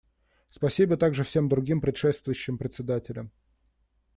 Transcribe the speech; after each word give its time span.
Спасибо 0.49 0.97
также 0.97 1.23
всем 1.23 1.47
другим 1.47 1.79
предшествующим 1.79 2.57
председателям. 2.57 3.31